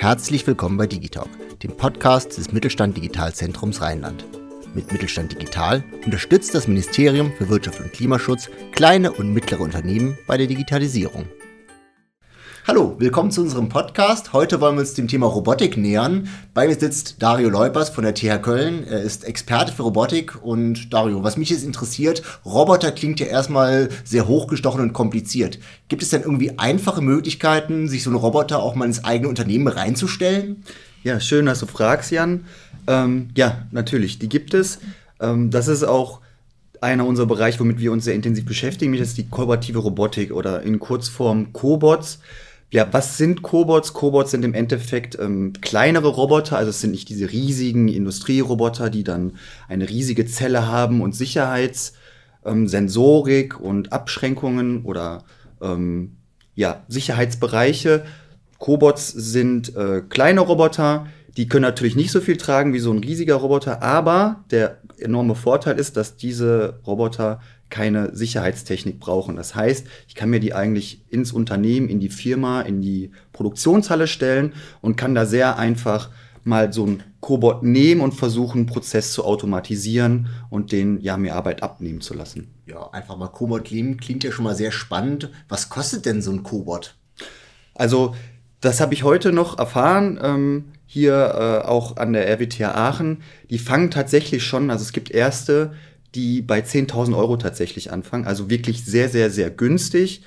Herzlich 0.00 0.46
willkommen 0.46 0.78
bei 0.78 0.86
Digitalk, 0.86 1.28
dem 1.62 1.76
Podcast 1.76 2.38
des 2.38 2.54
Mittelstand 2.54 2.96
Digitalzentrums 2.96 3.82
Rheinland. 3.82 4.24
Mit 4.72 4.90
Mittelstand 4.90 5.32
Digital 5.32 5.84
unterstützt 6.06 6.54
das 6.54 6.66
Ministerium 6.66 7.30
für 7.36 7.50
Wirtschaft 7.50 7.80
und 7.80 7.92
Klimaschutz 7.92 8.48
kleine 8.72 9.12
und 9.12 9.34
mittlere 9.34 9.60
Unternehmen 9.60 10.16
bei 10.26 10.38
der 10.38 10.46
Digitalisierung. 10.46 11.26
Hallo, 12.70 12.94
willkommen 13.00 13.32
zu 13.32 13.40
unserem 13.40 13.68
Podcast. 13.68 14.32
Heute 14.32 14.60
wollen 14.60 14.76
wir 14.76 14.82
uns 14.82 14.94
dem 14.94 15.08
Thema 15.08 15.26
Robotik 15.26 15.76
nähern. 15.76 16.28
Bei 16.54 16.68
mir 16.68 16.76
sitzt 16.78 17.20
Dario 17.20 17.48
Leupers 17.48 17.90
von 17.90 18.04
der 18.04 18.14
TH 18.14 18.40
Köln. 18.42 18.86
Er 18.86 19.02
ist 19.02 19.24
Experte 19.24 19.72
für 19.72 19.82
Robotik. 19.82 20.40
Und 20.40 20.94
Dario, 20.94 21.24
was 21.24 21.36
mich 21.36 21.50
jetzt 21.50 21.64
interessiert, 21.64 22.22
Roboter 22.44 22.92
klingt 22.92 23.18
ja 23.18 23.26
erstmal 23.26 23.88
sehr 24.04 24.28
hochgestochen 24.28 24.80
und 24.80 24.92
kompliziert. 24.92 25.58
Gibt 25.88 26.04
es 26.04 26.10
denn 26.10 26.22
irgendwie 26.22 26.60
einfache 26.60 27.00
Möglichkeiten, 27.00 27.88
sich 27.88 28.04
so 28.04 28.10
einen 28.10 28.20
Roboter 28.20 28.62
auch 28.62 28.76
mal 28.76 28.84
ins 28.84 29.02
eigene 29.02 29.28
Unternehmen 29.28 29.66
reinzustellen? 29.66 30.62
Ja, 31.02 31.18
schön, 31.18 31.46
dass 31.46 31.58
du 31.58 31.66
fragst, 31.66 32.12
Jan. 32.12 32.44
Ähm, 32.86 33.30
ja, 33.34 33.66
natürlich, 33.72 34.20
die 34.20 34.28
gibt 34.28 34.54
es. 34.54 34.78
Ähm, 35.18 35.50
das 35.50 35.66
ist 35.66 35.82
auch 35.82 36.20
einer 36.80 37.04
unserer 37.04 37.26
Bereiche, 37.26 37.58
womit 37.58 37.80
wir 37.80 37.90
uns 37.90 38.04
sehr 38.04 38.14
intensiv 38.14 38.44
beschäftigen. 38.44 38.92
Das 38.92 39.08
ist 39.08 39.18
die 39.18 39.28
kooperative 39.28 39.80
Robotik 39.80 40.30
oder 40.30 40.62
in 40.62 40.78
Kurzform 40.78 41.52
Cobots. 41.52 42.20
Ja, 42.72 42.86
was 42.92 43.18
sind 43.18 43.42
Cobots? 43.42 43.94
Cobots 43.94 44.30
sind 44.30 44.44
im 44.44 44.54
Endeffekt 44.54 45.18
ähm, 45.18 45.54
kleinere 45.60 46.06
Roboter, 46.06 46.56
also 46.56 46.70
es 46.70 46.80
sind 46.80 46.92
nicht 46.92 47.08
diese 47.08 47.32
riesigen 47.32 47.88
Industrieroboter, 47.88 48.90
die 48.90 49.02
dann 49.02 49.32
eine 49.68 49.88
riesige 49.88 50.24
Zelle 50.24 50.68
haben 50.68 51.00
und 51.00 51.16
Sicherheitssensorik 51.16 53.54
ähm, 53.58 53.60
und 53.60 53.92
Abschränkungen 53.92 54.84
oder 54.84 55.24
ähm, 55.60 56.18
ja, 56.54 56.84
Sicherheitsbereiche. 56.86 58.04
Cobots 58.58 59.08
sind 59.08 59.74
äh, 59.74 60.02
kleine 60.08 60.42
Roboter, 60.42 61.08
die 61.36 61.48
können 61.48 61.62
natürlich 61.62 61.96
nicht 61.96 62.12
so 62.12 62.20
viel 62.20 62.36
tragen 62.36 62.72
wie 62.72 62.78
so 62.78 62.92
ein 62.92 62.98
riesiger 62.98 63.34
Roboter, 63.36 63.82
aber 63.82 64.44
der 64.52 64.78
enorme 64.98 65.34
Vorteil 65.34 65.76
ist, 65.78 65.96
dass 65.96 66.16
diese 66.16 66.78
Roboter 66.86 67.40
keine 67.70 68.14
Sicherheitstechnik 68.14 69.00
brauchen. 69.00 69.36
Das 69.36 69.54
heißt, 69.54 69.86
ich 70.08 70.14
kann 70.14 70.30
mir 70.30 70.40
die 70.40 70.54
eigentlich 70.54 71.04
ins 71.08 71.32
Unternehmen, 71.32 71.88
in 71.88 72.00
die 72.00 72.08
Firma, 72.08 72.62
in 72.62 72.82
die 72.82 73.12
Produktionshalle 73.32 74.06
stellen 74.06 74.52
und 74.80 74.96
kann 74.96 75.14
da 75.14 75.26
sehr 75.26 75.58
einfach 75.58 76.10
mal 76.44 76.72
so 76.72 76.86
ein 76.86 77.02
Cobot 77.20 77.62
nehmen 77.62 78.00
und 78.00 78.12
versuchen, 78.12 78.60
einen 78.60 78.66
Prozess 78.66 79.12
zu 79.12 79.24
automatisieren 79.24 80.28
und 80.48 80.72
den 80.72 81.00
ja 81.00 81.16
mir 81.16 81.34
Arbeit 81.34 81.62
abnehmen 81.62 82.00
zu 82.00 82.14
lassen. 82.14 82.48
Ja, 82.66 82.90
einfach 82.90 83.16
mal 83.16 83.28
Cobot 83.28 83.70
nehmen 83.70 83.98
klingt 83.98 84.24
ja 84.24 84.32
schon 84.32 84.44
mal 84.44 84.56
sehr 84.56 84.72
spannend. 84.72 85.30
Was 85.48 85.68
kostet 85.68 86.06
denn 86.06 86.22
so 86.22 86.30
ein 86.32 86.42
Cobot? 86.42 86.96
Also, 87.74 88.14
das 88.60 88.80
habe 88.80 88.94
ich 88.94 89.04
heute 89.04 89.32
noch 89.32 89.58
erfahren. 89.58 90.18
Ähm, 90.22 90.64
hier 90.86 91.62
äh, 91.64 91.66
auch 91.66 91.98
an 91.98 92.12
der 92.12 92.28
RWTH 92.28 92.74
Aachen. 92.74 93.22
Die 93.48 93.58
fangen 93.58 93.90
tatsächlich 93.92 94.42
schon, 94.42 94.70
also 94.70 94.82
es 94.82 94.92
gibt 94.92 95.10
erste, 95.10 95.72
die 96.14 96.42
bei 96.42 96.60
10.000 96.60 97.16
Euro 97.16 97.36
tatsächlich 97.36 97.92
anfangen. 97.92 98.26
Also 98.26 98.50
wirklich 98.50 98.84
sehr, 98.84 99.08
sehr, 99.08 99.30
sehr 99.30 99.50
günstig. 99.50 100.22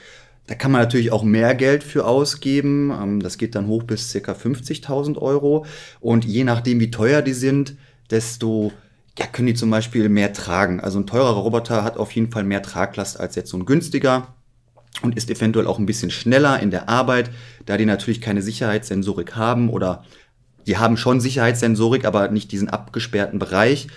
Da 0.47 0.55
kann 0.55 0.71
man 0.71 0.81
natürlich 0.81 1.11
auch 1.11 1.23
mehr 1.23 1.55
Geld 1.55 1.83
für 1.83 2.05
ausgeben. 2.05 2.91
Ähm, 2.91 3.21
das 3.21 3.37
geht 3.37 3.55
dann 3.55 3.67
hoch 3.67 3.83
bis 3.83 4.09
circa 4.09 4.33
50.000 4.33 5.17
Euro. 5.17 5.65
Und 5.99 6.25
je 6.25 6.43
nachdem, 6.43 6.79
wie 6.79 6.91
teuer 6.91 7.21
die 7.21 7.33
sind, 7.33 7.75
desto 8.09 8.71
ja, 9.17 9.27
können 9.27 9.47
die 9.47 9.53
zum 9.53 9.69
Beispiel 9.69 10.09
mehr 10.09 10.33
tragen. 10.33 10.79
Also 10.79 10.99
ein 10.99 11.07
teurer 11.07 11.31
Roboter 11.31 11.83
hat 11.83 11.97
auf 11.97 12.11
jeden 12.11 12.31
Fall 12.31 12.43
mehr 12.43 12.63
Traglast 12.63 13.19
als 13.19 13.35
jetzt 13.35 13.49
so 13.49 13.57
ein 13.57 13.65
günstiger 13.65 14.33
und 15.01 15.15
ist 15.15 15.29
eventuell 15.29 15.67
auch 15.67 15.79
ein 15.79 15.85
bisschen 15.85 16.11
schneller 16.11 16.59
in 16.59 16.71
der 16.71 16.89
Arbeit, 16.89 17.29
da 17.65 17.77
die 17.77 17.85
natürlich 17.85 18.21
keine 18.21 18.41
Sicherheitssensorik 18.41 19.35
haben 19.35 19.69
oder 19.69 20.03
die 20.65 20.77
haben 20.77 20.97
schon 20.97 21.19
Sicherheitssensorik, 21.19 22.05
aber 22.05 22.29
nicht 22.29 22.51
diesen 22.51 22.69
abgesperrten 22.69 23.37
Bereich. 23.37 23.87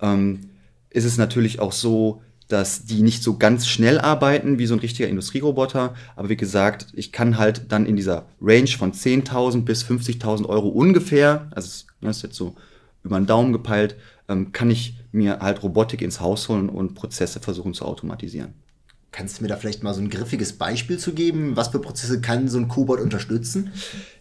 Ähm, 0.00 0.50
ist 0.94 1.04
es 1.04 1.18
natürlich 1.18 1.60
auch 1.60 1.72
so, 1.72 2.22
dass 2.48 2.84
die 2.84 3.02
nicht 3.02 3.22
so 3.22 3.36
ganz 3.36 3.66
schnell 3.66 3.98
arbeiten 3.98 4.58
wie 4.58 4.66
so 4.66 4.74
ein 4.74 4.80
richtiger 4.80 5.08
Industrieroboter. 5.08 5.94
Aber 6.14 6.28
wie 6.28 6.36
gesagt, 6.36 6.86
ich 6.92 7.10
kann 7.10 7.36
halt 7.36 7.72
dann 7.72 7.84
in 7.84 7.96
dieser 7.96 8.26
Range 8.40 8.68
von 8.68 8.92
10.000 8.92 9.62
bis 9.62 9.84
50.000 9.84 10.46
Euro 10.46 10.68
ungefähr, 10.68 11.48
also 11.50 11.84
das 12.00 12.18
ist 12.18 12.22
jetzt 12.22 12.36
so 12.36 12.54
über 13.02 13.18
den 13.18 13.26
Daumen 13.26 13.52
gepeilt, 13.52 13.96
ähm, 14.28 14.52
kann 14.52 14.70
ich 14.70 14.96
mir 15.10 15.40
halt 15.40 15.62
Robotik 15.62 16.00
ins 16.00 16.20
Haus 16.20 16.48
holen 16.48 16.68
und 16.68 16.94
Prozesse 16.94 17.40
versuchen 17.40 17.74
zu 17.74 17.84
automatisieren. 17.84 18.54
Kannst 19.10 19.38
du 19.38 19.42
mir 19.42 19.48
da 19.48 19.56
vielleicht 19.56 19.82
mal 19.82 19.94
so 19.94 20.00
ein 20.00 20.10
griffiges 20.10 20.54
Beispiel 20.54 20.98
zu 20.98 21.12
geben? 21.12 21.56
Was 21.56 21.68
für 21.68 21.78
Prozesse 21.78 22.20
kann 22.20 22.48
so 22.48 22.58
ein 22.58 22.68
Cobot 22.68 23.00
unterstützen? 23.00 23.72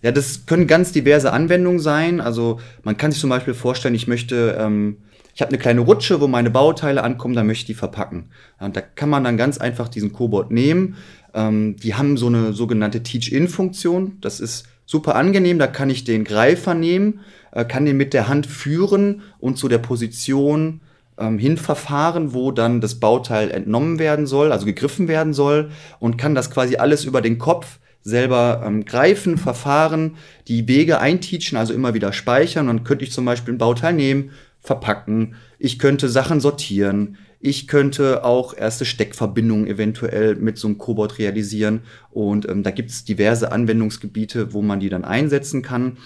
Ja, 0.02 0.12
das 0.12 0.46
können 0.46 0.68
ganz 0.68 0.92
diverse 0.92 1.34
Anwendungen 1.34 1.80
sein. 1.80 2.22
Also 2.22 2.60
man 2.84 2.96
kann 2.96 3.12
sich 3.12 3.20
zum 3.20 3.32
Beispiel 3.32 3.56
vorstellen, 3.56 3.96
ich 3.96 4.08
möchte 4.08 4.56
ähm, 4.60 4.98
ich 5.34 5.42
habe 5.42 5.50
eine 5.50 5.58
kleine 5.58 5.82
Rutsche, 5.82 6.22
wo 6.22 6.28
meine 6.28 6.52
Bauteile 6.52 7.04
ankommen, 7.04 7.34
da 7.34 7.44
möchte 7.44 7.62
ich 7.62 7.68
die 7.68 7.74
verpacken. 7.74 8.30
Und 8.60 8.76
da 8.76 8.82
kann 8.82 9.10
man 9.10 9.24
dann 9.24 9.38
ganz 9.38 9.58
einfach 9.58 9.88
diesen 9.88 10.14
Cobot 10.14 10.52
nehmen. 10.52 10.96
Ähm, 11.34 11.76
die 11.78 11.96
haben 11.96 12.18
so 12.18 12.28
eine 12.28 12.54
sogenannte 12.54 13.02
Teach-In-Funktion. 13.02 14.18
Das 14.22 14.40
ist 14.40 14.66
super 14.86 15.16
angenehm. 15.16 15.58
Da 15.58 15.68
kann 15.68 15.90
ich 15.90 16.04
den 16.04 16.24
Greifer 16.24 16.76
nehmen, 16.76 17.22
äh, 17.52 17.66
kann 17.66 17.86
den 17.86 17.98
mit 17.98 18.14
der 18.14 18.28
Hand 18.28 18.46
führen 18.46 19.24
und 19.40 19.58
zu 19.58 19.68
der 19.68 19.80
Position 19.80 20.82
ähm, 21.18 21.40
hinverfahren, 21.40 22.34
wo 22.34 22.52
dann 22.52 22.80
das 22.82 23.00
Bauteil 23.00 23.50
entnommen 23.50 23.98
werden 23.98 24.28
soll, 24.28 24.52
also 24.52 24.66
gegriffen 24.66 25.08
werden 25.08 25.34
soll 25.34 25.72
und 26.00 26.18
kann 26.18 26.36
das 26.36 26.52
quasi 26.52 26.76
alles 26.76 27.06
über 27.06 27.22
den 27.22 27.38
Kopf 27.40 27.80
selber 28.04 28.64
ähm, 28.66 28.84
greifen, 28.86 29.38
verfahren, 29.38 30.18
die 30.48 30.68
Wege 30.68 31.00
einteachen, 31.00 31.58
also 31.58 31.74
immer 31.74 31.94
wieder 31.94 32.12
speichern. 32.14 32.68
Dann 32.68 32.84
könnte 32.84 33.06
ich 33.06 33.12
zum 33.12 33.26
Beispiel 33.26 33.54
ein 33.54 33.60
Bauteil 33.60 33.94
nehmen, 33.94 34.32
verpacken, 34.64 35.36
ich 35.60 35.78
könnte 35.78 36.10
Sachen 36.10 36.40
sortieren, 36.40 37.18
ich 37.46 37.68
könnte 37.68 38.24
auch 38.24 38.56
erste 38.56 38.86
Steckverbindungen 38.86 39.68
eventuell 39.68 40.36
mit 40.36 40.58
so 40.58 40.68
einem 40.68 40.78
Cobot 40.78 41.20
realisieren. 41.20 41.82
Und 42.10 42.48
ähm, 42.48 42.64
da 42.64 42.72
gibt 42.72 42.90
es 42.90 43.04
diverse 43.04 43.52
Anwendungsgebiete, 43.52 44.54
wo 44.54 44.62
man 44.62 44.80
die 44.80 44.88
dann 44.88 45.04
einsetzen 45.04 45.62
kann. 45.62 45.98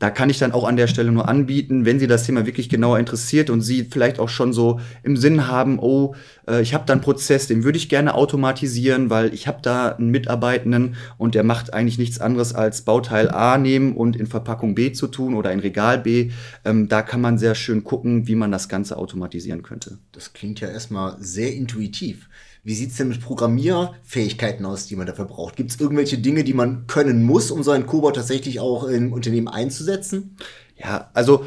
Da 0.00 0.10
kann 0.10 0.30
ich 0.30 0.40
dann 0.40 0.50
auch 0.50 0.64
an 0.64 0.76
der 0.76 0.88
Stelle 0.88 1.12
nur 1.12 1.28
anbieten, 1.28 1.84
wenn 1.84 2.00
Sie 2.00 2.08
das 2.08 2.24
Thema 2.24 2.44
wirklich 2.44 2.68
genauer 2.68 2.98
interessiert 2.98 3.50
und 3.50 3.60
Sie 3.60 3.84
vielleicht 3.84 4.18
auch 4.18 4.28
schon 4.28 4.52
so 4.52 4.80
im 5.04 5.16
Sinn 5.16 5.46
haben, 5.46 5.78
oh, 5.78 6.16
äh, 6.48 6.62
ich 6.62 6.74
habe 6.74 6.84
da 6.86 6.92
einen 6.92 7.02
Prozess, 7.02 7.46
den 7.46 7.64
würde 7.64 7.78
ich 7.78 7.88
gerne 7.88 8.14
automatisieren, 8.14 9.10
weil 9.10 9.32
ich 9.34 9.46
habe 9.46 9.58
da 9.62 9.88
einen 9.88 10.10
Mitarbeitenden 10.10 10.96
und 11.18 11.34
der 11.34 11.44
macht 11.44 11.72
eigentlich 11.72 11.98
nichts 11.98 12.20
anderes 12.20 12.54
als 12.54 12.82
Bauteil 12.82 13.30
A 13.30 13.58
nehmen 13.58 13.94
und 13.96 14.16
in 14.16 14.26
Verpackung 14.26 14.74
B 14.74 14.92
zu 14.92 15.06
tun 15.06 15.34
oder 15.34 15.52
in 15.52 15.60
Regal 15.60 15.98
B. 15.98 16.30
Ähm, 16.64 16.88
da 16.88 17.02
kann 17.02 17.20
man 17.20 17.38
sehr 17.38 17.54
schön 17.54 17.84
gucken, 17.84 18.26
wie 18.26 18.34
man 18.34 18.52
das 18.52 18.68
Ganze 18.68 18.96
automatisieren 18.96 19.62
könnte. 19.62 19.98
Das 20.12 20.32
klingt 20.32 20.60
ja 20.60 20.68
erstmal 20.68 21.16
sehr 21.18 21.54
intuitiv. 21.54 22.28
Wie 22.66 22.74
sieht 22.74 22.92
es 22.92 22.96
denn 22.96 23.08
mit 23.08 23.20
Programmierfähigkeiten 23.20 24.64
aus, 24.64 24.86
die 24.86 24.96
man 24.96 25.06
dafür 25.06 25.26
braucht? 25.26 25.56
Gibt 25.56 25.70
es 25.70 25.78
irgendwelche 25.78 26.16
Dinge, 26.16 26.44
die 26.44 26.54
man 26.54 26.86
können 26.86 27.22
muss, 27.22 27.50
um 27.50 27.62
so 27.62 27.72
einen 27.72 27.84
Cobot 27.84 28.16
tatsächlich 28.16 28.58
auch 28.58 28.84
im 28.84 29.12
Unternehmen 29.12 29.48
einzusetzen? 29.48 30.36
Ja, 30.76 31.10
also 31.12 31.44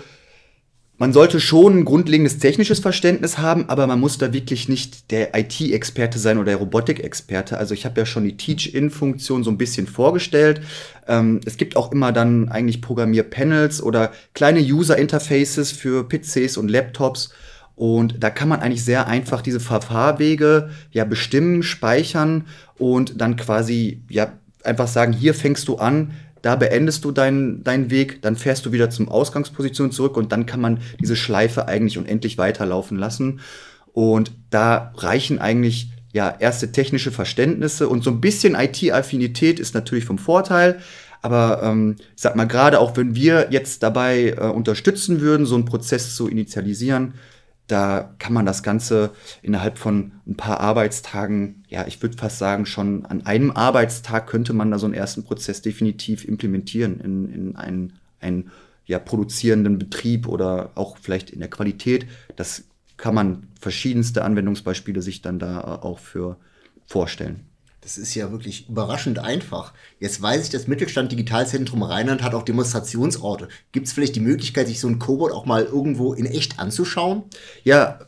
man 0.97 1.13
sollte 1.13 1.39
schon 1.39 1.79
ein 1.79 1.85
grundlegendes 1.85 2.39
technisches 2.39 2.79
Verständnis 2.79 3.37
haben, 3.37 3.69
aber 3.69 3.85
man 3.85 3.99
muss 3.99 4.17
da 4.17 4.33
wirklich 4.33 4.67
nicht 4.67 5.11
der 5.11 5.37
IT-Experte 5.37 6.17
sein 6.17 6.37
oder 6.37 6.47
der 6.47 6.57
Robotik-Experte. 6.57 7.57
Also 7.57 7.73
ich 7.73 7.85
habe 7.85 7.99
ja 7.99 8.05
schon 8.05 8.23
die 8.23 8.35
Teach-In-Funktion 8.35 9.43
so 9.43 9.51
ein 9.51 9.57
bisschen 9.57 9.85
vorgestellt. 9.85 10.61
Ähm, 11.07 11.39
es 11.45 11.57
gibt 11.57 11.75
auch 11.75 11.91
immer 11.91 12.11
dann 12.11 12.49
eigentlich 12.49 12.81
Programmierpanels 12.81 13.81
oder 13.83 14.11
kleine 14.33 14.59
User-Interfaces 14.59 15.71
für 15.71 16.07
PCs 16.07 16.57
und 16.57 16.69
Laptops 16.69 17.29
und 17.77 18.23
da 18.23 18.31
kann 18.31 18.49
man 18.49 18.61
eigentlich 18.61 18.83
sehr 18.83 19.05
einfach 19.05 19.43
diese 19.43 19.59
Verfahrwege 19.59 20.71
ja 20.91 21.05
bestimmen, 21.05 21.61
speichern 21.61 22.47
und 22.79 23.21
dann 23.21 23.35
quasi 23.35 24.01
ja 24.09 24.33
einfach 24.63 24.87
sagen, 24.87 25.13
hier 25.13 25.35
fängst 25.35 25.67
du 25.67 25.75
an, 25.75 26.11
da 26.47 26.55
beendest 26.55 27.03
du 27.03 27.11
deinen, 27.11 27.61
deinen 27.65 27.91
Weg, 27.91 28.21
dann 28.21 28.37
fährst 28.37 28.65
du 28.65 28.71
wieder 28.71 28.89
zum 28.89 29.09
Ausgangsposition 29.09 29.91
zurück 29.91 30.15
und 30.15 30.31
dann 30.31 30.45
kann 30.45 30.61
man 30.61 30.79
diese 31.01 31.17
Schleife 31.17 31.67
eigentlich 31.67 31.97
unendlich 31.97 32.37
weiterlaufen 32.37 32.97
lassen. 32.97 33.41
Und 33.91 34.31
da 34.49 34.93
reichen 34.95 35.39
eigentlich 35.39 35.91
ja 36.13 36.33
erste 36.39 36.71
technische 36.71 37.11
Verständnisse 37.11 37.89
und 37.89 38.01
so 38.01 38.11
ein 38.11 38.21
bisschen 38.21 38.55
IT-Affinität 38.55 39.59
ist 39.59 39.75
natürlich 39.75 40.05
vom 40.05 40.19
Vorteil. 40.19 40.79
Aber 41.21 41.63
ähm, 41.63 41.97
ich 42.15 42.21
sag 42.21 42.37
mal, 42.37 42.47
gerade 42.47 42.79
auch 42.79 42.95
wenn 42.95 43.13
wir 43.13 43.47
jetzt 43.49 43.83
dabei 43.83 44.29
äh, 44.29 44.39
unterstützen 44.45 45.19
würden, 45.19 45.45
so 45.45 45.55
einen 45.55 45.65
Prozess 45.65 46.15
zu 46.15 46.29
initialisieren, 46.29 47.15
da 47.67 48.15
kann 48.17 48.33
man 48.33 48.45
das 48.45 48.63
Ganze 48.63 49.11
innerhalb 49.41 49.77
von 49.77 50.13
ein 50.25 50.35
paar 50.35 50.61
Arbeitstagen, 50.61 51.65
ja, 51.67 51.85
ich 51.85 52.01
würde 52.01 52.17
fast 52.17 52.37
sagen, 52.37 52.65
schon 52.65 53.05
an 53.05 53.25
einem 53.25 53.51
Arbeitstag 53.51 54.27
könnte 54.27 54.53
man 54.53 54.71
da 54.71 54.79
so 54.79 54.85
einen 54.85 54.93
ersten 54.93 55.23
Prozess 55.23 55.61
definitiv 55.61 56.25
implementieren 56.25 56.99
in, 57.01 57.33
in 57.33 57.55
einen, 57.57 57.93
einen 58.21 58.51
ja, 58.85 58.99
produzierenden 58.99 59.77
Betrieb 59.77 60.27
oder 60.27 60.71
auch 60.75 60.97
vielleicht 60.97 61.29
in 61.29 61.39
der 61.39 61.49
Qualität. 61.49 62.07
Das 62.37 62.63
kann 62.95 63.13
man 63.13 63.47
verschiedenste 63.59 64.23
Anwendungsbeispiele 64.23 65.01
sich 65.01 65.21
dann 65.21 65.37
da 65.37 65.61
auch 65.61 65.99
für 65.99 66.37
vorstellen. 66.85 67.41
Das 67.87 67.97
ist 67.97 68.15
ja 68.15 68.33
wirklich 68.33 68.67
überraschend 68.67 69.17
einfach. 69.17 69.71
Jetzt 69.97 70.21
weiß 70.21 70.43
ich, 70.43 70.49
das 70.49 70.67
Mittelstand 70.67 71.09
Digitalzentrum 71.13 71.83
Rheinland 71.83 72.21
hat 72.21 72.33
auch 72.33 72.43
Demonstrationsorte. 72.43 73.47
Gibt 73.71 73.87
es 73.87 73.93
vielleicht 73.93 74.17
die 74.17 74.19
Möglichkeit, 74.19 74.67
sich 74.67 74.81
so 74.81 74.89
ein 74.89 74.99
Cobot 74.99 75.31
auch 75.31 75.45
mal 75.45 75.63
irgendwo 75.63 76.11
in 76.11 76.25
echt 76.25 76.59
anzuschauen? 76.59 77.23
Ja, 77.63 77.99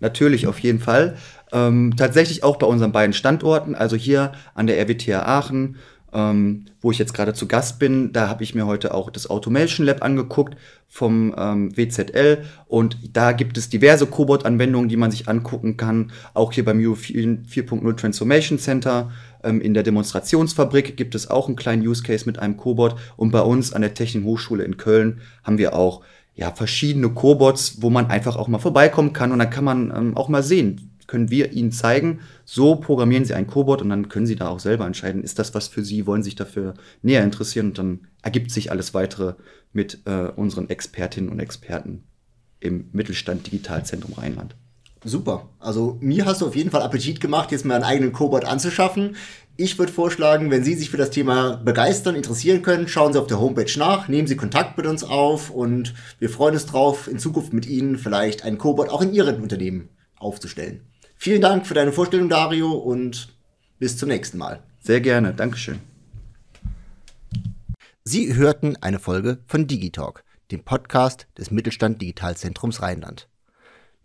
natürlich, 0.00 0.46
auf 0.46 0.58
jeden 0.60 0.80
Fall. 0.80 1.18
Ähm, 1.52 1.92
tatsächlich 1.98 2.44
auch 2.44 2.56
bei 2.56 2.66
unseren 2.66 2.92
beiden 2.92 3.12
Standorten, 3.12 3.74
also 3.74 3.94
hier 3.94 4.32
an 4.54 4.66
der 4.66 4.78
RWTH 4.80 5.26
Aachen 5.26 5.76
ähm, 6.16 6.64
wo 6.80 6.90
ich 6.90 6.98
jetzt 6.98 7.12
gerade 7.12 7.34
zu 7.34 7.46
Gast 7.46 7.78
bin. 7.78 8.12
Da 8.12 8.28
habe 8.28 8.42
ich 8.42 8.54
mir 8.54 8.66
heute 8.66 8.94
auch 8.94 9.10
das 9.10 9.28
Automation 9.28 9.84
Lab 9.86 10.02
angeguckt 10.02 10.56
vom 10.88 11.34
ähm, 11.36 11.76
WZL 11.76 12.44
und 12.66 12.96
da 13.12 13.32
gibt 13.32 13.58
es 13.58 13.68
diverse 13.68 14.06
Cobot-Anwendungen, 14.06 14.88
die 14.88 14.96
man 14.96 15.10
sich 15.10 15.28
angucken 15.28 15.76
kann. 15.76 16.12
Auch 16.32 16.52
hier 16.52 16.64
beim 16.64 16.78
UO 16.78 16.94
4.0 16.94 17.96
Transformation 17.96 18.58
Center 18.58 19.10
in 19.46 19.74
der 19.74 19.82
Demonstrationsfabrik 19.82 20.96
gibt 20.96 21.14
es 21.14 21.30
auch 21.30 21.46
einen 21.46 21.56
kleinen 21.56 21.86
Use 21.86 22.02
Case 22.02 22.26
mit 22.26 22.38
einem 22.38 22.56
Cobot. 22.56 22.96
Und 23.16 23.30
bei 23.30 23.40
uns 23.40 23.72
an 23.72 23.82
der 23.82 23.94
Technischen 23.94 24.26
Hochschule 24.26 24.64
in 24.64 24.76
Köln 24.76 25.20
haben 25.44 25.58
wir 25.58 25.74
auch 25.74 26.02
ja, 26.34 26.52
verschiedene 26.52 27.10
Cobots, 27.10 27.80
wo 27.80 27.90
man 27.90 28.06
einfach 28.06 28.36
auch 28.36 28.48
mal 28.48 28.58
vorbeikommen 28.58 29.12
kann. 29.12 29.32
Und 29.32 29.38
dann 29.38 29.50
kann 29.50 29.64
man 29.64 29.92
ähm, 29.96 30.16
auch 30.16 30.28
mal 30.28 30.42
sehen, 30.42 30.96
können 31.06 31.30
wir 31.30 31.52
Ihnen 31.52 31.72
zeigen, 31.72 32.20
so 32.44 32.76
programmieren 32.76 33.24
Sie 33.24 33.34
ein 33.34 33.46
Cobot 33.46 33.80
und 33.80 33.90
dann 33.90 34.08
können 34.08 34.26
Sie 34.26 34.36
da 34.36 34.48
auch 34.48 34.60
selber 34.60 34.86
entscheiden, 34.86 35.22
ist 35.22 35.38
das 35.38 35.54
was 35.54 35.68
für 35.68 35.84
Sie, 35.84 36.06
wollen 36.06 36.22
Sie 36.22 36.30
sich 36.30 36.34
dafür 36.34 36.74
näher 37.02 37.24
interessieren. 37.24 37.68
Und 37.68 37.78
dann 37.78 38.00
ergibt 38.22 38.50
sich 38.50 38.70
alles 38.70 38.92
weitere 38.92 39.34
mit 39.72 40.00
äh, 40.04 40.28
unseren 40.34 40.68
Expertinnen 40.68 41.30
und 41.30 41.38
Experten 41.38 42.04
im 42.60 42.88
Mittelstand 42.92 43.46
Digitalzentrum 43.46 44.14
Rheinland. 44.14 44.56
Super. 45.04 45.48
Also 45.60 45.98
mir 46.00 46.24
hast 46.26 46.40
du 46.40 46.46
auf 46.46 46.56
jeden 46.56 46.70
Fall 46.70 46.82
Appetit 46.82 47.20
gemacht, 47.20 47.52
jetzt 47.52 47.64
mal 47.64 47.74
einen 47.74 47.84
eigenen 47.84 48.12
Cobot 48.12 48.44
anzuschaffen. 48.44 49.16
Ich 49.58 49.78
würde 49.78 49.92
vorschlagen, 49.92 50.50
wenn 50.50 50.64
Sie 50.64 50.74
sich 50.74 50.90
für 50.90 50.96
das 50.96 51.10
Thema 51.10 51.56
begeistern, 51.56 52.14
interessieren 52.14 52.62
können, 52.62 52.88
schauen 52.88 53.12
Sie 53.12 53.18
auf 53.18 53.26
der 53.26 53.40
Homepage 53.40 53.78
nach, 53.78 54.08
nehmen 54.08 54.28
Sie 54.28 54.36
Kontakt 54.36 54.76
mit 54.76 54.86
uns 54.86 55.02
auf 55.04 55.50
und 55.50 55.94
wir 56.18 56.28
freuen 56.28 56.54
uns 56.54 56.66
drauf, 56.66 57.08
in 57.08 57.18
Zukunft 57.18 57.52
mit 57.52 57.66
Ihnen 57.66 57.98
vielleicht 57.98 58.42
einen 58.42 58.58
Cobot 58.58 58.90
auch 58.90 59.00
in 59.00 59.14
Ihren 59.14 59.40
Unternehmen 59.40 59.88
aufzustellen. 60.18 60.82
Vielen 61.16 61.40
Dank 61.40 61.66
für 61.66 61.74
deine 61.74 61.92
Vorstellung, 61.92 62.28
Dario, 62.28 62.72
und 62.72 63.34
bis 63.78 63.96
zum 63.96 64.08
nächsten 64.08 64.36
Mal. 64.38 64.62
Sehr 64.80 65.00
gerne, 65.00 65.32
Dankeschön. 65.32 65.78
Sie 68.04 68.34
hörten 68.34 68.76
eine 68.80 68.98
Folge 68.98 69.38
von 69.46 69.66
Digitalk, 69.66 70.22
dem 70.50 70.62
Podcast 70.64 71.26
des 71.38 71.50
Mittelstand 71.50 72.00
Digitalzentrums 72.02 72.82
Rheinland. 72.82 73.28